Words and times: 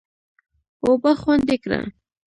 اوبه 0.83 1.11
خوندي 1.21 1.57
کړه. 1.63 1.79